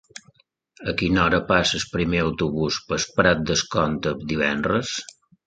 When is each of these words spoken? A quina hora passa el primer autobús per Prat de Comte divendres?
A 0.91 0.95
quina 1.01 1.19
hora 1.23 1.39
passa 1.51 1.75
el 1.79 1.83
primer 1.91 2.23
autobús 2.23 2.81
per 2.89 2.99
Prat 3.21 3.45
de 3.53 3.59
Comte 3.77 4.17
divendres? 4.35 4.97